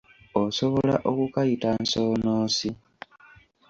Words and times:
Osobola 0.43 0.95
okukayita 1.09 1.69
nsoonoosi. 1.81 2.69